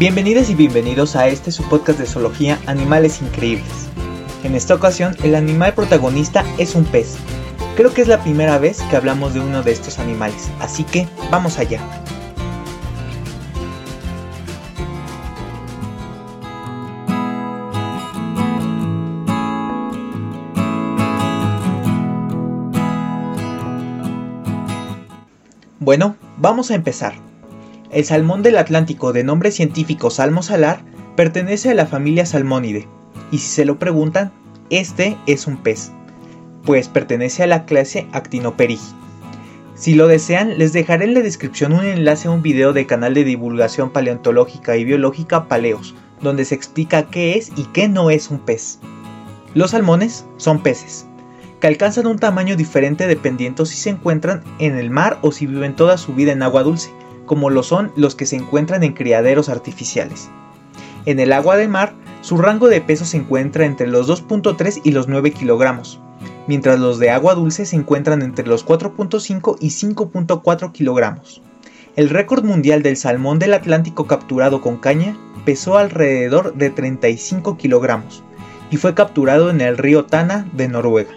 [0.00, 3.90] Bienvenidas y bienvenidos a este su podcast de zoología Animales Increíbles.
[4.44, 7.18] En esta ocasión, el animal protagonista es un pez.
[7.76, 11.06] Creo que es la primera vez que hablamos de uno de estos animales, así que
[11.30, 11.82] vamos allá.
[25.78, 27.12] Bueno, vamos a empezar.
[27.92, 30.84] El salmón del Atlántico de nombre científico salmo salar
[31.16, 32.86] pertenece a la familia Salmónide,
[33.32, 34.30] y si se lo preguntan,
[34.70, 35.90] este es un pez,
[36.64, 38.94] pues pertenece a la clase Actinoperigi.
[39.74, 43.12] Si lo desean, les dejaré en la descripción un enlace a un video del canal
[43.12, 48.30] de divulgación paleontológica y biológica Paleos, donde se explica qué es y qué no es
[48.30, 48.78] un pez.
[49.54, 51.06] Los salmones son peces,
[51.60, 55.74] que alcanzan un tamaño diferente dependiendo si se encuentran en el mar o si viven
[55.74, 56.92] toda su vida en agua dulce
[57.30, 60.28] como lo son los que se encuentran en criaderos artificiales.
[61.06, 64.90] En el agua de mar, su rango de peso se encuentra entre los 2.3 y
[64.90, 66.00] los 9 kilogramos,
[66.48, 71.40] mientras los de agua dulce se encuentran entre los 4.5 y 5.4 kilogramos.
[71.94, 78.24] El récord mundial del salmón del Atlántico capturado con caña pesó alrededor de 35 kilogramos
[78.72, 81.12] y fue capturado en el río Tana de Noruega.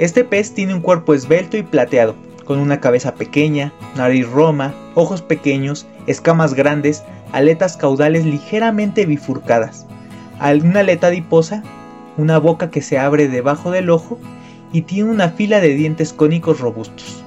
[0.00, 2.16] Este pez tiene un cuerpo esbelto y plateado,
[2.50, 9.86] con una cabeza pequeña, nariz roma, ojos pequeños, escamas grandes, aletas caudales ligeramente bifurcadas,
[10.40, 11.62] una aleta adiposa,
[12.16, 14.18] una boca que se abre debajo del ojo
[14.72, 17.22] y tiene una fila de dientes cónicos robustos.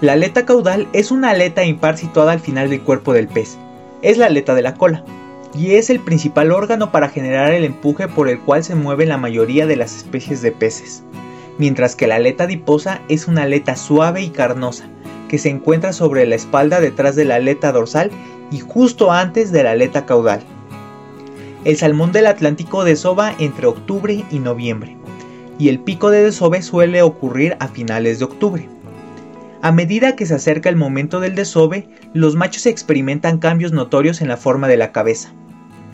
[0.00, 3.58] La aleta caudal es una aleta impar situada al final del cuerpo del pez.
[4.00, 5.04] Es la aleta de la cola
[5.58, 9.18] y es el principal órgano para generar el empuje por el cual se mueven la
[9.18, 11.02] mayoría de las especies de peces
[11.58, 14.88] mientras que la aleta adiposa es una aleta suave y carnosa,
[15.28, 18.10] que se encuentra sobre la espalda detrás de la aleta dorsal
[18.50, 20.40] y justo antes de la aleta caudal.
[21.64, 24.96] El salmón del Atlántico desova entre octubre y noviembre,
[25.58, 28.68] y el pico de desove suele ocurrir a finales de octubre.
[29.62, 34.28] A medida que se acerca el momento del desove, los machos experimentan cambios notorios en
[34.28, 35.32] la forma de la cabeza,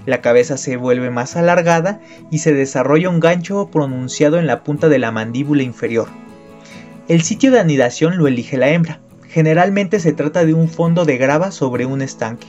[0.09, 4.89] la cabeza se vuelve más alargada y se desarrolla un gancho pronunciado en la punta
[4.89, 6.09] de la mandíbula inferior.
[7.09, 9.03] El sitio de anidación lo elige la hembra.
[9.29, 12.47] Generalmente se trata de un fondo de grava sobre un estanque.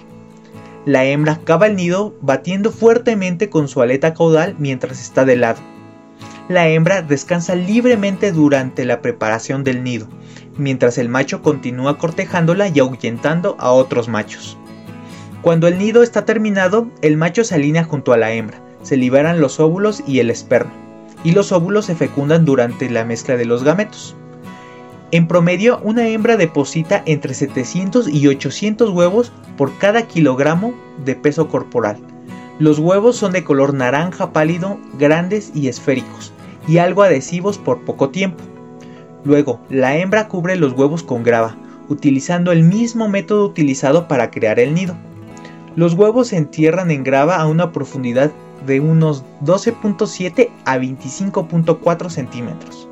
[0.86, 5.60] La hembra cava el nido batiendo fuertemente con su aleta caudal mientras está de lado.
[6.48, 10.08] La hembra descansa libremente durante la preparación del nido,
[10.58, 14.58] mientras el macho continúa cortejándola y ahuyentando a otros machos.
[15.42, 19.40] Cuando el nido está terminado, el macho se alinea junto a la hembra, se liberan
[19.40, 20.74] los óvulos y el esperma,
[21.24, 24.18] y los óvulos se fecundan durante la mezcla de los gametos.
[25.12, 30.74] En promedio, una hembra deposita entre 700 y 800 huevos por cada kilogramo
[31.06, 31.98] de peso corporal.
[32.60, 36.34] Los huevos son de color naranja pálido, grandes y esféricos,
[36.68, 38.44] y algo adhesivos por poco tiempo.
[39.24, 41.56] Luego, la hembra cubre los huevos con grava,
[41.88, 44.98] utilizando el mismo método utilizado para crear el nido.
[45.80, 48.34] Los huevos se entierran en grava a una profundidad
[48.68, 52.90] de unos 12.7 a 25.4 centímetros.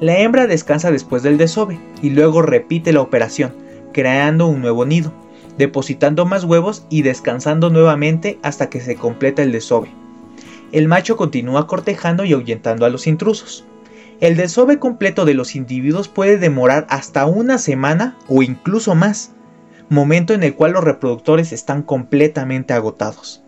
[0.00, 3.54] La hembra descansa después del desove y luego repite la operación,
[3.92, 5.12] creando un nuevo nido,
[5.58, 9.94] depositando más huevos y descansando nuevamente hasta que se completa el desove.
[10.72, 13.64] El macho continúa cortejando y ahuyentando a los intrusos.
[14.18, 19.30] El desove completo de los individuos puede demorar hasta una semana o incluso más
[19.92, 23.42] momento en el cual los reproductores están completamente agotados.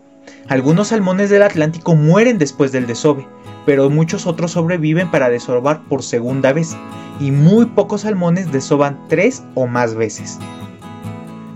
[0.47, 3.27] Algunos salmones del Atlántico mueren después del desove,
[3.65, 6.77] pero muchos otros sobreviven para desovar por segunda vez,
[7.19, 10.38] y muy pocos salmones desovan tres o más veces.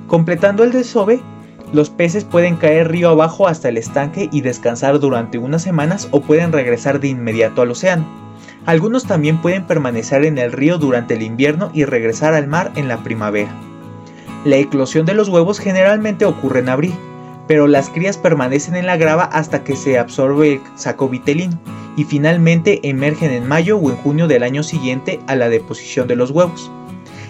[0.06, 1.20] Completando el desove,
[1.75, 6.22] los peces pueden caer río abajo hasta el estanque y descansar durante unas semanas o
[6.22, 8.06] pueden regresar de inmediato al océano.
[8.65, 12.88] Algunos también pueden permanecer en el río durante el invierno y regresar al mar en
[12.88, 13.68] la primavera.
[14.44, 16.94] La eclosión de los huevos generalmente ocurre en abril,
[17.49, 21.58] pero las crías permanecen en la grava hasta que se absorbe el saco vitelino
[21.96, 26.14] y finalmente emergen en mayo o en junio del año siguiente a la deposición de
[26.14, 26.70] los huevos.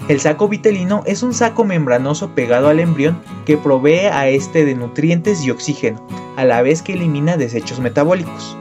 [0.09, 4.75] El saco vitelino es un saco membranoso pegado al embrión que provee a este de
[4.75, 6.07] nutrientes y oxígeno,
[6.37, 8.55] a la vez que elimina desechos metabólicos.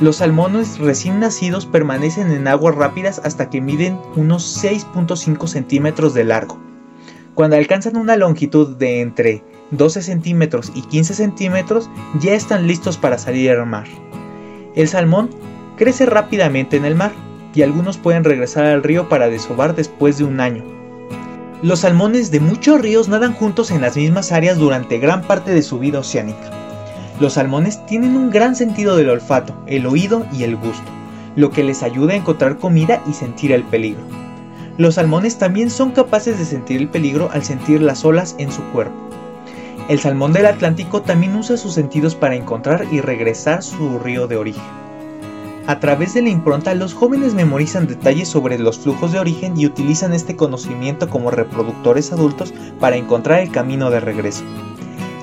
[0.00, 6.24] Los salmones recién nacidos permanecen en aguas rápidas hasta que miden unos 6.5 centímetros de
[6.24, 6.69] largo
[7.40, 11.88] cuando alcanzan una longitud de entre 12 centímetros y 15 centímetros,
[12.20, 13.86] ya están listos para salir al mar.
[14.74, 15.30] El salmón
[15.78, 17.12] crece rápidamente en el mar
[17.54, 20.62] y algunos pueden regresar al río para desovar después de un año.
[21.62, 25.62] Los salmones de muchos ríos nadan juntos en las mismas áreas durante gran parte de
[25.62, 26.50] su vida oceánica.
[27.20, 30.90] Los salmones tienen un gran sentido del olfato, el oído y el gusto,
[31.36, 34.19] lo que les ayuda a encontrar comida y sentir el peligro.
[34.80, 38.62] Los salmones también son capaces de sentir el peligro al sentir las olas en su
[38.72, 38.96] cuerpo.
[39.90, 44.38] El salmón del Atlántico también usa sus sentidos para encontrar y regresar su río de
[44.38, 44.62] origen.
[45.66, 49.66] A través de la impronta, los jóvenes memorizan detalles sobre los flujos de origen y
[49.66, 54.44] utilizan este conocimiento como reproductores adultos para encontrar el camino de regreso.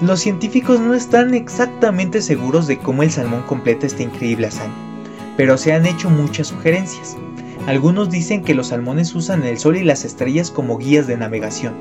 [0.02, 4.76] Los científicos no están exactamente seguros de cómo el salmón completa esta increíble hazaña,
[5.36, 7.18] pero se han hecho muchas sugerencias.
[7.68, 11.74] Algunos dicen que los salmones usan el sol y las estrellas como guías de navegación,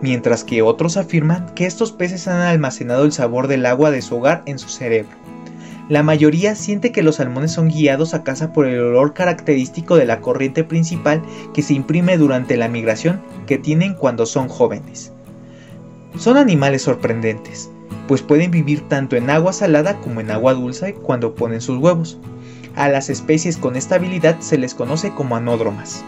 [0.00, 4.16] mientras que otros afirman que estos peces han almacenado el sabor del agua de su
[4.16, 5.14] hogar en su cerebro.
[5.90, 10.06] La mayoría siente que los salmones son guiados a casa por el olor característico de
[10.06, 11.20] la corriente principal
[11.52, 15.12] que se imprime durante la migración que tienen cuando son jóvenes.
[16.16, 17.68] Son animales sorprendentes,
[18.08, 22.18] pues pueden vivir tanto en agua salada como en agua dulce cuando ponen sus huevos.
[22.76, 26.04] A las especies con esta habilidad se les conoce como anódromas.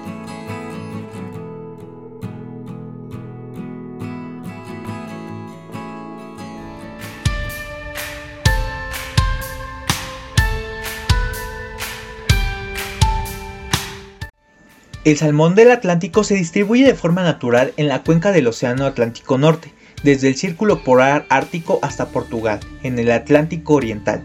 [15.05, 19.39] El salmón del Atlántico se distribuye de forma natural en la cuenca del Océano Atlántico
[19.39, 19.73] Norte,
[20.03, 24.23] desde el Círculo Polar Ártico hasta Portugal, en el Atlántico Oriental,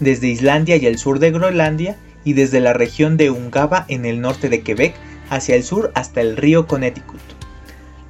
[0.00, 4.20] desde Islandia y el sur de Groenlandia, y desde la región de Ungava en el
[4.20, 4.94] norte de Quebec
[5.30, 7.20] hacia el sur hasta el río Connecticut.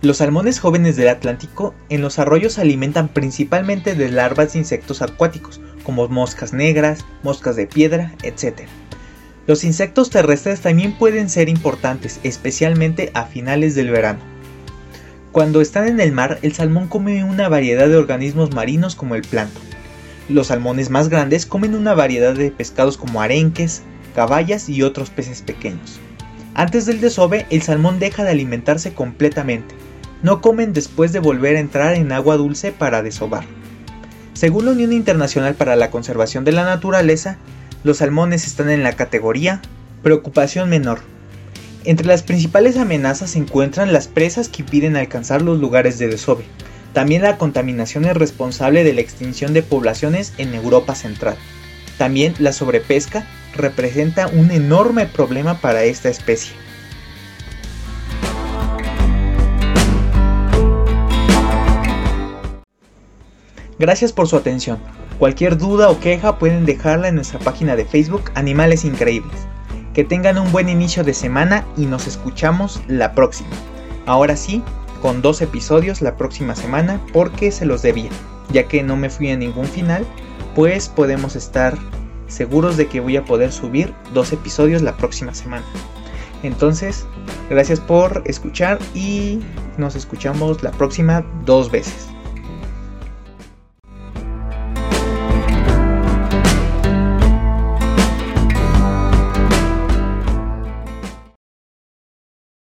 [0.00, 5.02] Los salmones jóvenes del Atlántico en los arroyos se alimentan principalmente de larvas de insectos
[5.02, 8.68] acuáticos, como moscas negras, moscas de piedra, etc.
[9.46, 14.20] Los insectos terrestres también pueden ser importantes, especialmente a finales del verano.
[15.32, 19.22] Cuando están en el mar, el salmón come una variedad de organismos marinos como el
[19.22, 19.62] plancton.
[20.28, 23.82] Los salmones más grandes comen una variedad de pescados como arenques,
[24.14, 26.00] caballas y otros peces pequeños.
[26.54, 29.74] Antes del desove, el salmón deja de alimentarse completamente.
[30.22, 33.44] No comen después de volver a entrar en agua dulce para desovar.
[34.34, 37.38] Según la Unión Internacional para la Conservación de la Naturaleza,
[37.84, 39.62] los salmones están en la categoría
[40.02, 41.00] preocupación menor.
[41.84, 46.44] Entre las principales amenazas se encuentran las presas que impiden alcanzar los lugares de desove.
[46.92, 51.36] También la contaminación es responsable de la extinción de poblaciones en Europa Central.
[51.98, 56.52] También la sobrepesca representa un enorme problema para esta especie.
[63.78, 64.78] Gracias por su atención.
[65.18, 69.36] Cualquier duda o queja pueden dejarla en nuestra página de Facebook Animales Increíbles.
[69.94, 73.50] Que tengan un buen inicio de semana y nos escuchamos la próxima.
[74.06, 74.62] Ahora sí,
[75.00, 78.10] con dos episodios la próxima semana porque se los debía.
[78.52, 80.06] Ya que no me fui a ningún final,
[80.54, 81.76] pues podemos estar
[82.26, 85.64] seguros de que voy a poder subir dos episodios la próxima semana.
[86.42, 87.06] Entonces,
[87.50, 89.40] gracias por escuchar y
[89.76, 92.08] nos escuchamos la próxima dos veces.